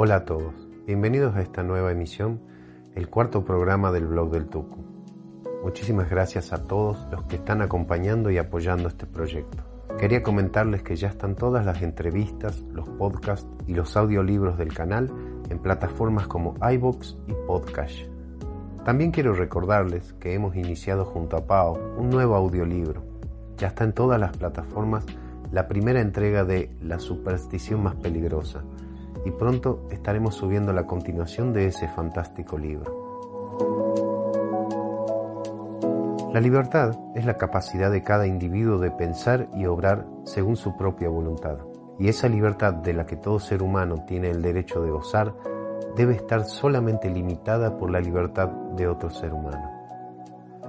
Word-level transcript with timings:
Hola 0.00 0.14
a 0.14 0.24
todos, 0.24 0.54
bienvenidos 0.86 1.34
a 1.34 1.42
esta 1.42 1.64
nueva 1.64 1.90
emisión, 1.90 2.40
el 2.94 3.10
cuarto 3.10 3.44
programa 3.44 3.90
del 3.90 4.06
blog 4.06 4.30
del 4.30 4.46
Tucu. 4.46 4.84
Muchísimas 5.64 6.08
gracias 6.08 6.52
a 6.52 6.62
todos 6.68 7.04
los 7.10 7.24
que 7.24 7.34
están 7.34 7.62
acompañando 7.62 8.30
y 8.30 8.38
apoyando 8.38 8.86
este 8.86 9.06
proyecto. 9.06 9.64
Quería 9.98 10.22
comentarles 10.22 10.84
que 10.84 10.94
ya 10.94 11.08
están 11.08 11.34
todas 11.34 11.66
las 11.66 11.82
entrevistas, 11.82 12.60
los 12.70 12.88
podcasts 12.90 13.48
y 13.66 13.74
los 13.74 13.96
audiolibros 13.96 14.56
del 14.56 14.72
canal 14.72 15.10
en 15.50 15.58
plataformas 15.58 16.28
como 16.28 16.54
iBox 16.62 17.16
y 17.26 17.32
Podcast. 17.48 17.98
También 18.84 19.10
quiero 19.10 19.32
recordarles 19.34 20.12
que 20.20 20.32
hemos 20.32 20.54
iniciado 20.54 21.06
junto 21.06 21.36
a 21.36 21.44
Pau 21.44 21.76
un 21.98 22.08
nuevo 22.08 22.36
audiolibro. 22.36 23.02
Ya 23.56 23.66
está 23.66 23.82
en 23.82 23.94
todas 23.94 24.20
las 24.20 24.36
plataformas 24.36 25.04
la 25.50 25.66
primera 25.66 26.00
entrega 26.00 26.44
de 26.44 26.70
La 26.82 27.00
superstición 27.00 27.82
más 27.82 27.96
peligrosa 27.96 28.62
y 29.24 29.30
pronto 29.30 29.86
estaremos 29.90 30.34
subiendo 30.34 30.72
la 30.72 30.86
continuación 30.86 31.52
de 31.52 31.66
ese 31.66 31.88
fantástico 31.88 32.58
libro. 32.58 33.08
La 36.32 36.40
libertad 36.40 36.92
es 37.14 37.24
la 37.24 37.38
capacidad 37.38 37.90
de 37.90 38.02
cada 38.02 38.26
individuo 38.26 38.78
de 38.78 38.90
pensar 38.90 39.48
y 39.54 39.64
obrar 39.64 40.06
según 40.24 40.56
su 40.56 40.76
propia 40.76 41.08
voluntad. 41.08 41.56
Y 41.98 42.08
esa 42.08 42.28
libertad 42.28 42.74
de 42.74 42.92
la 42.92 43.06
que 43.06 43.16
todo 43.16 43.40
ser 43.40 43.62
humano 43.62 44.04
tiene 44.06 44.30
el 44.30 44.42
derecho 44.42 44.82
de 44.82 44.90
gozar 44.90 45.34
debe 45.96 46.14
estar 46.14 46.44
solamente 46.44 47.10
limitada 47.10 47.76
por 47.76 47.90
la 47.90 48.00
libertad 48.00 48.48
de 48.76 48.86
otro 48.86 49.10
ser 49.10 49.32
humano. 49.32 49.70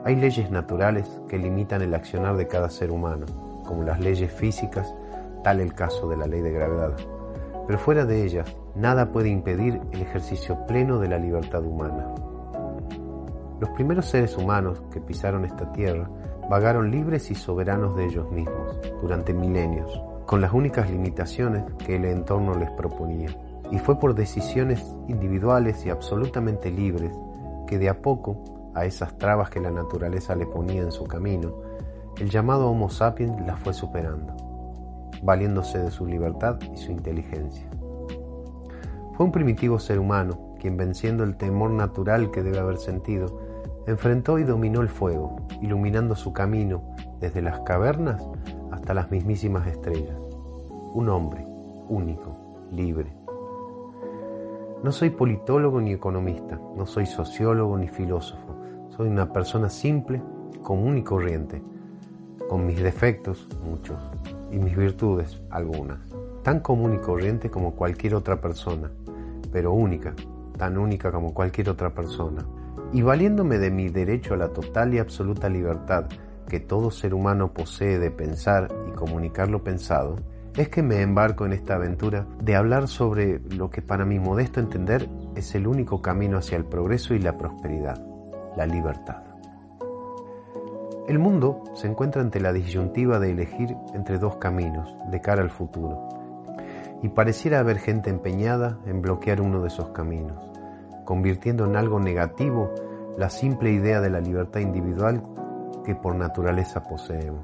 Hay 0.05 0.15
leyes 0.15 0.49
naturales 0.49 1.21
que 1.27 1.37
limitan 1.37 1.81
el 1.81 1.93
accionar 1.93 2.37
de 2.37 2.47
cada 2.47 2.69
ser 2.69 2.89
humano, 2.89 3.25
como 3.65 3.83
las 3.83 3.99
leyes 3.99 4.31
físicas, 4.31 4.95
tal 5.43 5.59
el 5.59 5.73
caso 5.73 6.07
de 6.07 6.17
la 6.17 6.25
ley 6.25 6.41
de 6.41 6.51
gravedad. 6.51 6.93
Pero 7.69 7.77
fuera 7.77 8.03
de 8.03 8.25
ellas, 8.25 8.51
nada 8.73 9.11
puede 9.11 9.29
impedir 9.29 9.79
el 9.91 10.01
ejercicio 10.01 10.65
pleno 10.65 10.97
de 10.97 11.07
la 11.07 11.19
libertad 11.19 11.63
humana. 11.63 12.15
Los 13.59 13.69
primeros 13.75 14.07
seres 14.07 14.35
humanos 14.37 14.81
que 14.91 14.99
pisaron 14.99 15.45
esta 15.45 15.71
tierra 15.71 16.09
vagaron 16.49 16.89
libres 16.89 17.29
y 17.29 17.35
soberanos 17.35 17.95
de 17.95 18.05
ellos 18.05 18.31
mismos 18.31 18.75
durante 19.03 19.35
milenios, 19.35 20.01
con 20.25 20.41
las 20.41 20.51
únicas 20.51 20.89
limitaciones 20.89 21.63
que 21.77 21.97
el 21.97 22.05
entorno 22.05 22.55
les 22.55 22.71
proponía. 22.71 23.29
Y 23.69 23.77
fue 23.77 23.99
por 23.99 24.15
decisiones 24.15 24.83
individuales 25.07 25.85
y 25.85 25.91
absolutamente 25.91 26.71
libres 26.71 27.11
que 27.67 27.77
de 27.77 27.89
a 27.89 28.01
poco, 28.01 28.71
a 28.73 28.85
esas 28.85 29.15
trabas 29.19 29.51
que 29.51 29.59
la 29.59 29.69
naturaleza 29.69 30.33
le 30.33 30.47
ponía 30.47 30.81
en 30.81 30.91
su 30.91 31.03
camino, 31.03 31.53
el 32.17 32.31
llamado 32.31 32.67
Homo 32.67 32.89
sapiens 32.89 33.45
las 33.45 33.59
fue 33.59 33.75
superando, 33.75 34.48
valiéndose 35.23 35.79
de 35.79 35.91
su 35.91 36.05
libertad 36.05 36.59
y 36.73 36.77
su 36.77 36.91
inteligencia. 36.91 37.69
Fue 39.15 39.25
un 39.25 39.31
primitivo 39.31 39.79
ser 39.79 39.99
humano 39.99 40.55
quien 40.59 40.77
venciendo 40.77 41.23
el 41.23 41.37
temor 41.37 41.71
natural 41.71 42.31
que 42.31 42.43
debe 42.43 42.59
haber 42.59 42.77
sentido, 42.77 43.41
enfrentó 43.87 44.37
y 44.39 44.43
dominó 44.43 44.81
el 44.81 44.89
fuego, 44.89 45.37
iluminando 45.61 46.15
su 46.15 46.33
camino 46.33 46.83
desde 47.19 47.41
las 47.41 47.59
cavernas 47.61 48.23
hasta 48.71 48.93
las 48.93 49.09
mismísimas 49.09 49.67
estrellas. 49.67 50.15
Un 50.93 51.09
hombre, 51.09 51.45
único, 51.87 52.35
libre. 52.71 53.11
No 54.83 54.91
soy 54.91 55.09
politólogo 55.09 55.81
ni 55.81 55.91
economista, 55.91 56.59
no 56.75 56.85
soy 56.85 57.05
sociólogo 57.05 57.77
ni 57.77 57.87
filósofo, 57.87 58.55
soy 58.95 59.09
una 59.09 59.33
persona 59.33 59.69
simple, 59.69 60.21
común 60.61 60.97
y 60.97 61.03
corriente, 61.03 61.61
con 62.47 62.65
mis 62.65 62.81
defectos, 62.81 63.47
muchos, 63.63 63.99
y 64.51 64.57
mis 64.57 64.75
virtudes, 64.75 65.41
algunas, 65.49 65.99
tan 66.43 66.59
común 66.59 66.95
y 66.95 66.97
corriente 66.97 67.49
como 67.49 67.75
cualquier 67.75 68.15
otra 68.15 68.41
persona, 68.41 68.91
pero 69.51 69.73
única, 69.73 70.13
tan 70.57 70.77
única 70.77 71.11
como 71.11 71.33
cualquier 71.33 71.69
otra 71.69 71.93
persona, 71.93 72.45
y 72.91 73.01
valiéndome 73.01 73.59
de 73.59 73.71
mi 73.71 73.89
derecho 73.89 74.33
a 74.33 74.37
la 74.37 74.49
total 74.49 74.93
y 74.93 74.99
absoluta 74.99 75.49
libertad 75.49 76.05
que 76.49 76.59
todo 76.59 76.91
ser 76.91 77.13
humano 77.13 77.53
posee 77.53 77.99
de 77.99 78.11
pensar 78.11 78.67
y 78.87 78.91
comunicar 78.91 79.49
lo 79.49 79.63
pensado, 79.63 80.15
es 80.57 80.67
que 80.69 80.81
me 80.81 81.01
embarco 81.01 81.45
en 81.45 81.53
esta 81.53 81.75
aventura 81.75 82.25
de 82.41 82.55
hablar 82.55 82.87
sobre 82.87 83.39
lo 83.55 83.69
que 83.69 83.81
para 83.81 84.03
mi 84.03 84.19
modesto 84.19 84.59
entender 84.59 85.07
es 85.35 85.55
el 85.55 85.67
único 85.67 86.01
camino 86.01 86.37
hacia 86.37 86.57
el 86.57 86.65
progreso 86.65 87.13
y 87.13 87.19
la 87.19 87.37
prosperidad, 87.37 88.01
la 88.57 88.65
libertad. 88.65 89.28
El 91.09 91.17
mundo 91.17 91.63
se 91.73 91.87
encuentra 91.87 92.21
ante 92.21 92.39
la 92.39 92.53
disyuntiva 92.53 93.17
de 93.17 93.31
elegir 93.31 93.75
entre 93.95 94.19
dos 94.19 94.35
caminos 94.35 94.95
de 95.09 95.19
cara 95.19 95.41
al 95.41 95.49
futuro, 95.49 96.07
y 97.01 97.09
pareciera 97.09 97.57
haber 97.57 97.79
gente 97.79 98.11
empeñada 98.11 98.77
en 98.85 99.01
bloquear 99.01 99.41
uno 99.41 99.59
de 99.63 99.69
esos 99.69 99.89
caminos, 99.89 100.51
convirtiendo 101.05 101.65
en 101.65 101.77
algo 101.77 101.99
negativo 101.99 102.69
la 103.17 103.31
simple 103.31 103.71
idea 103.71 104.01
de 104.01 104.11
la 104.11 104.19
libertad 104.19 104.59
individual 104.59 105.23
que 105.83 105.95
por 105.95 106.13
naturaleza 106.13 106.83
poseemos. 106.83 107.43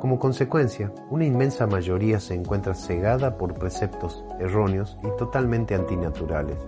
Como 0.00 0.20
consecuencia, 0.20 0.92
una 1.10 1.24
inmensa 1.24 1.66
mayoría 1.66 2.20
se 2.20 2.34
encuentra 2.34 2.74
cegada 2.74 3.38
por 3.38 3.54
preceptos 3.54 4.24
erróneos 4.38 4.96
y 5.02 5.08
totalmente 5.18 5.74
antinaturales, 5.74 6.58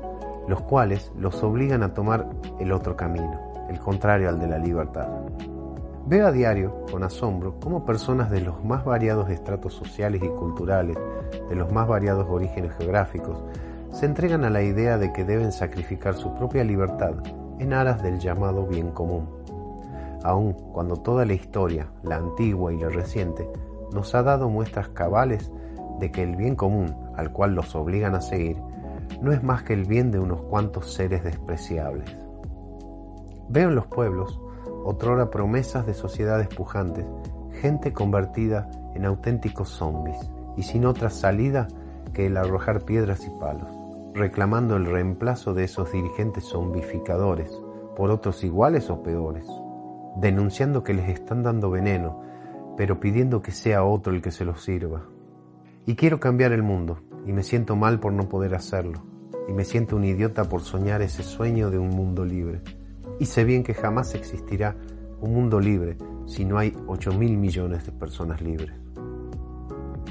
los 0.49 0.61
cuales 0.63 1.13
los 1.17 1.41
obligan 1.45 1.85
a 1.85 1.95
tomar 1.95 2.29
el 2.59 2.73
otro 2.73 2.97
camino, 2.97 3.41
el 3.71 3.79
contrario 3.79 4.29
al 4.29 4.41
de 4.41 4.49
la 4.49 4.59
libertad. 4.59 5.09
Veo 6.07 6.27
a 6.27 6.33
diario, 6.33 6.85
con 6.93 7.03
asombro, 7.03 7.59
cómo 7.61 7.87
personas 7.87 8.31
de 8.31 8.43
los 8.43 8.63
más 8.63 8.85
variados 8.85 9.31
estratos 9.31 9.73
sociales 9.73 10.23
y 10.23 10.29
culturales, 10.29 10.99
de 11.49 11.57
los 11.57 11.73
más 11.73 11.89
variados 11.89 12.27
orígenes 12.29 12.75
geográficos, 12.77 13.43
se 13.91 14.05
entregan 14.05 14.45
a 14.45 14.51
la 14.51 14.63
idea 14.63 14.99
de 14.99 15.15
que 15.15 15.25
deben 15.25 15.51
sacrificar 15.51 16.15
su 16.15 16.35
propia 16.35 16.63
libertad 16.63 17.15
en 17.59 17.73
aras 17.73 18.03
del 18.03 18.19
llamado 18.19 18.67
bien 18.67 18.91
común. 18.91 19.27
Aun 20.23 20.53
cuando 20.53 20.97
toda 20.97 21.25
la 21.25 21.33
historia, 21.33 21.89
la 22.03 22.17
antigua 22.17 22.71
y 22.71 22.81
la 22.81 22.91
reciente, 22.91 23.49
nos 23.91 24.15
ha 24.15 24.23
dado 24.23 24.51
muestras 24.51 24.89
cabales 24.89 25.51
de 26.01 26.13
que 26.13 26.23
el 26.23 26.37
bien 26.37 26.55
común 26.55 26.95
al 27.17 27.33
cual 27.33 27.55
los 27.55 27.75
obligan 27.75 28.15
a 28.15 28.21
seguir 28.21 28.59
no 29.23 29.33
es 29.33 29.43
más 29.43 29.63
que 29.63 29.73
el 29.73 29.87
bien 29.87 30.11
de 30.11 30.19
unos 30.19 30.43
cuantos 30.43 30.93
seres 30.93 31.25
despreciables. 31.25 32.15
Veo 33.49 33.69
en 33.71 33.75
los 33.75 33.87
pueblos 33.87 34.41
otrora 34.85 35.31
promesas 35.31 35.87
de 35.87 35.95
sociedades 35.95 36.49
pujantes, 36.49 37.07
gente 37.61 37.93
convertida 37.93 38.71
en 38.95 39.07
auténticos 39.07 39.71
zombies 39.71 40.19
y 40.57 40.63
sin 40.63 40.85
otra 40.85 41.09
salida 41.09 41.69
que 42.13 42.27
el 42.27 42.37
arrojar 42.37 42.85
piedras 42.85 43.27
y 43.27 43.31
palos, 43.41 43.69
reclamando 44.13 44.77
el 44.77 44.85
reemplazo 44.85 45.55
de 45.55 45.65
esos 45.65 45.91
dirigentes 45.91 46.45
zombificadores 46.45 47.51
por 47.97 48.11
otros 48.11 48.45
iguales 48.45 48.91
o 48.91 49.03
peores, 49.03 49.47
denunciando 50.17 50.85
que 50.85 50.95
les 50.95 51.09
están 51.09 51.43
dando 51.43 51.71
veneno, 51.71 52.21
pero 52.77 53.01
pidiendo 53.01 53.41
que 53.41 53.53
sea 53.53 53.85
otro 53.85 54.13
el 54.13 54.21
que 54.21 54.31
se 54.31 54.45
los 54.45 54.63
sirva. 54.63 55.05
Y 55.87 55.97
quiero 55.97 56.21
cambiar 56.21 56.53
el 56.53 56.63
mundo, 56.63 56.99
y 57.25 57.33
me 57.33 57.43
siento 57.43 57.75
mal 57.75 58.01
por 58.01 58.13
no 58.13 58.29
poder 58.29 58.55
hacerlo, 58.55 59.03
y 59.49 59.53
me 59.53 59.65
siento 59.65 59.97
un 59.97 60.05
idiota 60.05 60.45
por 60.45 60.61
soñar 60.61 61.03
ese 61.03 61.23
sueño 61.23 61.71
de 61.71 61.79
un 61.79 61.89
mundo 61.89 62.25
libre 62.25 62.63
y 63.19 63.27
sé 63.27 63.45
bien 63.45 63.63
que 63.63 63.75
jamás 63.75 64.15
existirá 64.15 64.77
un 65.21 65.35
mundo 65.35 65.61
libre 65.61 65.97
si 66.27 66.45
no 66.45 66.59
hay 66.59 66.77
8 66.87 67.13
mil 67.13 67.37
millones 67.37 67.87
de 67.87 67.93
personas 67.93 68.41
libres. 68.41 68.75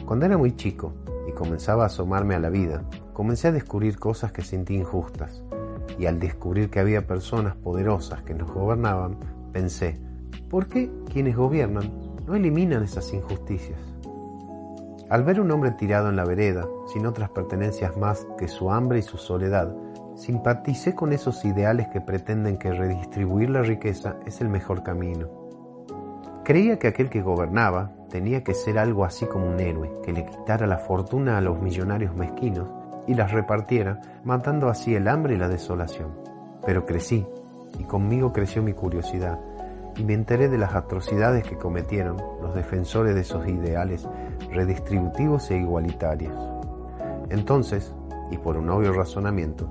Cuando 0.06 0.26
era 0.26 0.38
muy 0.38 0.56
chico 0.56 0.94
y 1.28 1.32
comenzaba 1.32 1.84
a 1.84 1.88
asomarme 1.88 2.36
a 2.36 2.40
la 2.40 2.50
vida, 2.50 2.84
comencé 3.14 3.48
a 3.48 3.52
descubrir 3.52 3.98
cosas 3.98 4.32
que 4.32 4.42
sentí 4.42 4.76
injustas, 4.76 5.44
y 5.98 6.06
al 6.06 6.20
descubrir 6.20 6.70
que 6.70 6.80
había 6.80 7.08
personas 7.08 7.56
poderosas 7.56 8.24
que 8.24 8.34
nos 8.34 8.52
gobernaban, 8.52 9.18
pensé, 9.52 10.00
¿por 10.50 10.68
qué 10.68 10.92
quienes 11.12 11.36
gobiernan 11.36 11.92
no 12.26 12.36
eliminan 12.36 12.84
esas 12.84 13.14
injusticias? 13.14 13.80
Al 15.10 15.24
ver 15.24 15.40
un 15.40 15.52
hombre 15.52 15.72
tirado 15.72 16.10
en 16.10 16.16
la 16.16 16.26
vereda, 16.26 16.68
sin 16.92 17.06
otras 17.06 17.30
pertenencias 17.30 17.98
más 17.98 18.26
que 18.38 18.48
su 18.48 18.72
hambre 18.72 19.00
y 19.00 19.04
su 19.04 19.18
soledad, 19.18 19.76
Simpaticé 20.16 20.94
con 20.94 21.12
esos 21.12 21.44
ideales 21.44 21.88
que 21.88 22.00
pretenden 22.00 22.58
que 22.58 22.72
redistribuir 22.72 23.50
la 23.50 23.64
riqueza 23.64 24.18
es 24.28 24.42
el 24.42 24.50
mejor 24.50 24.84
camino. 24.84 25.28
Creía 26.44 26.78
que 26.78 26.88
aquel 26.88 27.10
que 27.10 27.24
gobernaba 27.24 27.92
tenía 28.10 28.44
que 28.44 28.54
ser 28.54 28.78
algo 28.78 29.06
así 29.06 29.26
como 29.26 29.48
un 29.48 29.60
héroe, 29.60 29.92
que 30.04 30.14
le 30.14 30.26
quitara 30.26 30.68
la 30.68 30.78
fortuna 30.78 31.38
a 31.38 31.42
los 31.42 31.60
millonarios 31.62 32.16
mezquinos 32.16 32.70
y 33.08 33.16
las 33.16 33.32
repartiera, 33.32 34.02
matando 34.24 34.70
así 34.70 34.94
el 34.94 35.08
hambre 35.08 35.34
y 35.34 35.38
la 35.38 35.50
desolación. 35.50 36.12
Pero 36.64 36.86
crecí, 36.86 37.26
y 37.80 37.84
conmigo 37.86 38.32
creció 38.32 38.62
mi 38.62 38.74
curiosidad, 38.74 39.40
y 39.98 40.04
me 40.04 40.14
enteré 40.14 40.48
de 40.48 40.60
las 40.60 40.76
atrocidades 40.76 41.44
que 41.44 41.58
cometieron 41.58 42.18
los 42.40 42.54
defensores 42.54 43.16
de 43.16 43.22
esos 43.22 43.48
ideales 43.48 44.08
redistributivos 44.52 45.50
e 45.50 45.58
igualitarios. 45.58 46.36
Entonces, 47.30 47.94
y 48.30 48.38
por 48.38 48.58
un 48.58 48.70
obvio 48.70 48.94
razonamiento, 48.94 49.68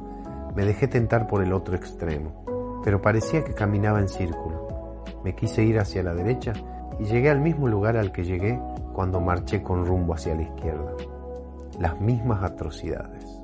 me 0.55 0.65
dejé 0.65 0.89
tentar 0.89 1.27
por 1.27 1.43
el 1.43 1.53
otro 1.53 1.77
extremo, 1.77 2.81
pero 2.85 3.01
parecía 3.01 3.45
que 3.45 3.55
caminaba 3.55 4.01
en 4.01 4.09
círculo. 4.09 5.03
Me 5.25 5.35
quise 5.35 5.63
ir 5.63 5.79
hacia 5.79 6.03
la 6.03 6.15
derecha 6.15 6.53
y 6.99 7.05
llegué 7.05 7.31
al 7.31 7.41
mismo 7.41 7.69
lugar 7.69 7.97
al 7.97 8.13
que 8.13 8.25
llegué 8.25 8.61
cuando 8.93 9.21
marché 9.21 9.63
con 9.63 9.87
rumbo 9.87 10.15
hacia 10.15 10.35
la 10.35 10.43
izquierda. 10.43 10.93
Las 11.79 12.01
mismas 12.01 12.43
atrocidades. 12.43 13.39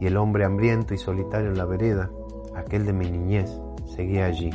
y 0.00 0.06
el 0.06 0.16
hombre 0.16 0.44
hambriento 0.44 0.92
y 0.92 0.98
solitario 0.98 1.50
en 1.50 1.56
la 1.56 1.64
vereda, 1.64 2.10
aquel 2.56 2.84
de 2.84 2.92
mi 2.92 3.08
niñez, 3.08 3.60
seguía 3.86 4.26
allí, 4.26 4.50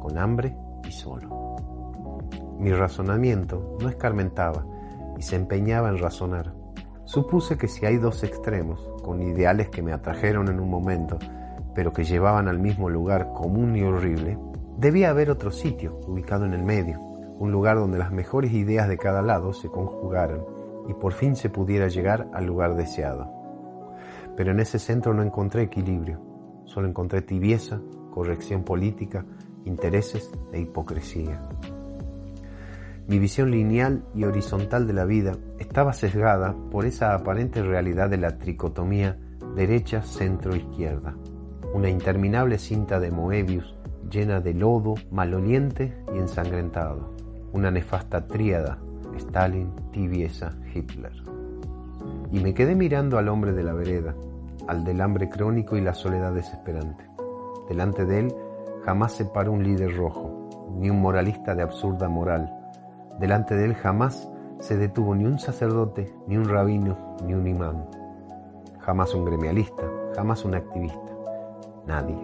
con 0.00 0.16
hambre 0.16 0.56
y 0.86 0.92
solo. 0.92 1.56
Mi 2.58 2.72
razonamiento 2.72 3.76
no 3.80 3.88
escarmentaba 3.88 4.64
y 5.18 5.22
se 5.22 5.34
empeñaba 5.34 5.88
en 5.88 5.98
razonar. 5.98 6.54
Supuse 7.04 7.58
que 7.58 7.66
si 7.66 7.86
hay 7.86 7.96
dos 7.96 8.22
extremos, 8.22 8.88
con 9.02 9.20
ideales 9.20 9.68
que 9.68 9.82
me 9.82 9.92
atrajeron 9.92 10.48
en 10.48 10.60
un 10.60 10.70
momento, 10.70 11.18
pero 11.78 11.92
que 11.92 12.02
llevaban 12.02 12.48
al 12.48 12.58
mismo 12.58 12.90
lugar 12.90 13.32
común 13.32 13.76
y 13.76 13.84
horrible, 13.84 14.36
debía 14.78 15.10
haber 15.10 15.30
otro 15.30 15.52
sitio 15.52 16.00
ubicado 16.08 16.44
en 16.44 16.52
el 16.52 16.64
medio, 16.64 16.98
un 17.38 17.52
lugar 17.52 17.76
donde 17.76 17.98
las 17.98 18.10
mejores 18.10 18.52
ideas 18.52 18.88
de 18.88 18.98
cada 18.98 19.22
lado 19.22 19.52
se 19.52 19.68
conjugaran 19.68 20.40
y 20.88 20.94
por 20.94 21.12
fin 21.12 21.36
se 21.36 21.50
pudiera 21.50 21.86
llegar 21.86 22.26
al 22.34 22.46
lugar 22.46 22.74
deseado. 22.74 23.30
Pero 24.36 24.50
en 24.50 24.58
ese 24.58 24.80
centro 24.80 25.14
no 25.14 25.22
encontré 25.22 25.62
equilibrio, 25.62 26.20
solo 26.64 26.88
encontré 26.88 27.22
tibieza, 27.22 27.80
corrección 28.10 28.64
política, 28.64 29.24
intereses 29.64 30.32
e 30.52 30.58
hipocresía. 30.58 31.40
Mi 33.06 33.20
visión 33.20 33.52
lineal 33.52 34.02
y 34.16 34.24
horizontal 34.24 34.88
de 34.88 34.94
la 34.94 35.04
vida 35.04 35.36
estaba 35.60 35.92
sesgada 35.92 36.56
por 36.72 36.86
esa 36.86 37.14
aparente 37.14 37.62
realidad 37.62 38.10
de 38.10 38.16
la 38.16 38.36
tricotomía 38.36 39.16
derecha, 39.54 40.02
centro, 40.02 40.56
izquierda, 40.56 41.14
una 41.78 41.90
interminable 41.90 42.58
cinta 42.58 42.98
de 42.98 43.12
Moebius 43.12 43.72
llena 44.10 44.40
de 44.40 44.52
lodo, 44.52 44.94
maloliente 45.12 45.96
y 46.12 46.18
ensangrentado, 46.18 47.14
una 47.52 47.70
nefasta 47.70 48.26
tríada, 48.26 48.78
Stalin, 49.16 49.70
tibieza, 49.92 50.56
Hitler. 50.74 51.12
Y 52.32 52.40
me 52.40 52.52
quedé 52.52 52.74
mirando 52.74 53.16
al 53.16 53.28
hombre 53.28 53.52
de 53.52 53.62
la 53.62 53.74
vereda, 53.74 54.16
al 54.66 54.82
del 54.82 55.00
hambre 55.00 55.30
crónico 55.30 55.76
y 55.76 55.80
la 55.80 55.94
soledad 55.94 56.32
desesperante. 56.32 57.04
Delante 57.68 58.04
de 58.04 58.18
él 58.18 58.34
jamás 58.84 59.12
se 59.12 59.26
paró 59.26 59.52
un 59.52 59.62
líder 59.62 59.96
rojo, 59.96 60.48
ni 60.76 60.90
un 60.90 61.00
moralista 61.00 61.54
de 61.54 61.62
absurda 61.62 62.08
moral. 62.08 62.52
Delante 63.20 63.54
de 63.54 63.66
él 63.66 63.74
jamás 63.74 64.28
se 64.58 64.76
detuvo 64.76 65.14
ni 65.14 65.26
un 65.26 65.38
sacerdote, 65.38 66.12
ni 66.26 66.36
un 66.36 66.48
rabino, 66.48 67.16
ni 67.24 67.34
un 67.34 67.46
imán. 67.46 67.84
Jamás 68.80 69.14
un 69.14 69.24
gremialista, 69.24 69.84
jamás 70.16 70.44
un 70.44 70.56
activista. 70.56 71.17
Nadie. 71.88 72.18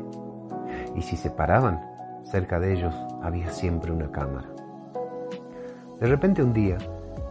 Y 0.94 1.02
si 1.02 1.16
se 1.16 1.30
paraban, 1.30 1.80
cerca 2.22 2.60
de 2.60 2.74
ellos 2.74 2.94
había 3.22 3.48
siempre 3.50 3.90
una 3.90 4.10
cámara. 4.12 4.46
De 5.98 6.06
repente 6.06 6.42
un 6.42 6.52
día 6.52 6.76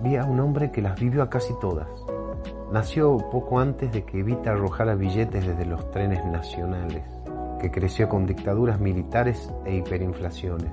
vi 0.02 0.16
a 0.16 0.26
un 0.26 0.40
hombre 0.40 0.72
que 0.72 0.82
las 0.82 1.00
vivió 1.00 1.22
a 1.24 1.30
casi 1.30 1.54
todas. 1.62 1.88
Nació 2.72 3.18
poco 3.32 3.60
antes 3.60 3.92
de 3.92 4.04
que 4.04 4.20
Evita 4.20 4.52
arrojara 4.52 4.96
billetes 4.96 5.46
desde 5.46 5.66
los 5.66 5.92
trenes 5.92 6.26
nacionales, 6.26 7.04
que 7.60 7.70
creció 7.70 8.10
con 8.10 8.26
dictaduras 8.26 8.80
militares 8.80 9.54
e 9.64 9.76
hiperinflaciones, 9.76 10.72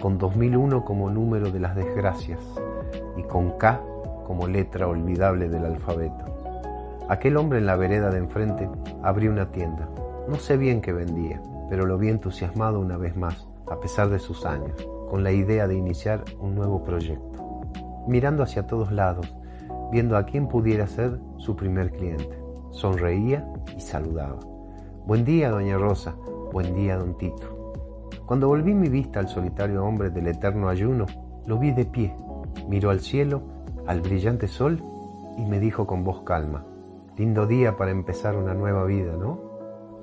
con 0.00 0.16
2001 0.16 0.84
como 0.84 1.10
número 1.10 1.50
de 1.50 1.60
las 1.60 1.76
desgracias 1.76 2.40
y 3.16 3.22
con 3.24 3.58
K 3.58 3.82
como 4.26 4.48
letra 4.48 4.88
olvidable 4.88 5.48
del 5.48 5.66
alfabeto. 5.66 6.24
Aquel 7.08 7.36
hombre 7.36 7.58
en 7.58 7.66
la 7.66 7.76
vereda 7.76 8.10
de 8.10 8.18
enfrente 8.18 8.68
abrió 9.02 9.30
una 9.30 9.52
tienda. 9.52 9.88
No 10.28 10.36
sé 10.36 10.56
bien 10.56 10.80
qué 10.80 10.92
vendía, 10.92 11.40
pero 11.70 11.86
lo 11.86 11.98
vi 11.98 12.08
entusiasmado 12.08 12.80
una 12.80 12.96
vez 12.96 13.16
más, 13.16 13.48
a 13.70 13.78
pesar 13.78 14.08
de 14.10 14.18
sus 14.18 14.44
años 14.44 14.88
con 15.08 15.22
la 15.22 15.32
idea 15.32 15.68
de 15.68 15.76
iniciar 15.76 16.24
un 16.40 16.54
nuevo 16.54 16.82
proyecto, 16.82 17.62
mirando 18.08 18.42
hacia 18.42 18.66
todos 18.66 18.90
lados, 18.90 19.34
viendo 19.92 20.16
a 20.16 20.24
quién 20.24 20.48
pudiera 20.48 20.86
ser 20.86 21.20
su 21.36 21.54
primer 21.54 21.92
cliente. 21.92 22.38
Sonreía 22.70 23.48
y 23.76 23.80
saludaba. 23.80 24.40
Buen 25.06 25.24
día, 25.24 25.50
doña 25.50 25.78
Rosa. 25.78 26.16
Buen 26.52 26.74
día, 26.74 26.96
don 26.96 27.16
Tito. 27.16 27.72
Cuando 28.26 28.48
volví 28.48 28.74
mi 28.74 28.88
vista 28.88 29.20
al 29.20 29.28
solitario 29.28 29.84
hombre 29.84 30.10
del 30.10 30.26
eterno 30.26 30.68
ayuno, 30.68 31.06
lo 31.46 31.58
vi 31.58 31.70
de 31.70 31.84
pie. 31.84 32.16
Miró 32.68 32.90
al 32.90 33.00
cielo, 33.00 33.42
al 33.86 34.00
brillante 34.00 34.48
sol 34.48 34.82
y 35.38 35.42
me 35.46 35.60
dijo 35.60 35.86
con 35.86 36.02
voz 36.02 36.22
calma, 36.22 36.64
lindo 37.16 37.46
día 37.46 37.76
para 37.76 37.92
empezar 37.92 38.36
una 38.36 38.54
nueva 38.54 38.84
vida, 38.84 39.12
¿no? 39.16 39.45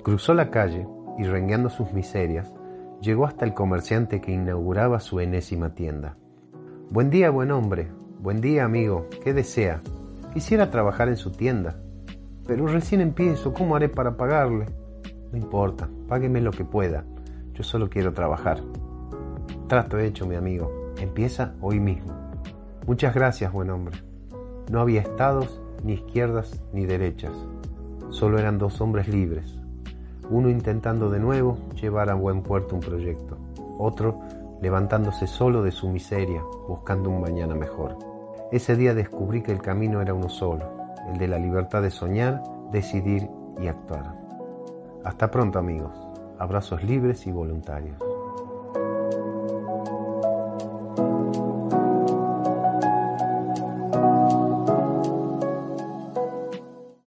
Cruzó 0.04 0.34
la 0.34 0.50
calle 0.50 0.86
y 1.16 1.24
rengueando 1.24 1.70
sus 1.70 1.94
miserias, 1.94 2.52
llegó 3.00 3.24
hasta 3.24 3.46
el 3.46 3.54
comerciante 3.54 4.20
que 4.20 4.32
inauguraba 4.32 5.00
su 5.00 5.18
enésima 5.18 5.74
tienda. 5.74 6.18
Buen 6.90 7.08
día, 7.08 7.30
buen 7.30 7.50
hombre. 7.50 7.90
Buen 8.20 8.42
día, 8.42 8.66
amigo. 8.66 9.06
¿Qué 9.22 9.32
desea? 9.32 9.80
Quisiera 10.34 10.70
trabajar 10.70 11.08
en 11.08 11.16
su 11.16 11.32
tienda. 11.32 11.80
Pero 12.46 12.66
recién 12.66 13.00
empiezo. 13.00 13.54
¿Cómo 13.54 13.76
haré 13.76 13.88
para 13.88 14.18
pagarle? 14.18 14.66
No 15.32 15.38
importa. 15.38 15.88
Págueme 16.06 16.42
lo 16.42 16.50
que 16.50 16.66
pueda. 16.66 17.06
Yo 17.54 17.62
solo 17.62 17.88
quiero 17.88 18.12
trabajar. 18.12 18.60
Trato 19.68 19.98
hecho, 19.98 20.26
mi 20.26 20.34
amigo. 20.34 20.92
Empieza 20.98 21.54
hoy 21.62 21.80
mismo. 21.80 22.12
Muchas 22.86 23.14
gracias, 23.14 23.50
buen 23.54 23.70
hombre. 23.70 23.96
No 24.70 24.80
había 24.80 25.00
estados, 25.00 25.62
ni 25.82 25.94
izquierdas, 25.94 26.62
ni 26.74 26.84
derechas. 26.84 27.32
Solo 28.10 28.38
eran 28.38 28.58
dos 28.58 28.82
hombres 28.82 29.08
libres, 29.08 29.63
uno 30.30 30.48
intentando 30.48 31.10
de 31.10 31.20
nuevo 31.20 31.58
llevar 31.80 32.10
a 32.10 32.14
buen 32.14 32.42
puerto 32.42 32.74
un 32.74 32.80
proyecto, 32.80 33.36
otro 33.78 34.20
levantándose 34.60 35.26
solo 35.26 35.62
de 35.62 35.72
su 35.72 35.88
miseria, 35.88 36.42
buscando 36.68 37.10
un 37.10 37.20
mañana 37.20 37.54
mejor. 37.54 37.98
Ese 38.52 38.76
día 38.76 38.94
descubrí 38.94 39.42
que 39.42 39.52
el 39.52 39.60
camino 39.60 40.00
era 40.00 40.14
uno 40.14 40.28
solo, 40.28 40.64
el 41.12 41.18
de 41.18 41.28
la 41.28 41.38
libertad 41.38 41.82
de 41.82 41.90
soñar, 41.90 42.42
decidir 42.70 43.28
y 43.60 43.66
actuar. 43.66 44.14
Hasta 45.04 45.30
pronto 45.30 45.58
amigos, 45.58 45.92
abrazos 46.38 46.82
libres 46.82 47.26
y 47.26 47.32
voluntarios. 47.32 48.13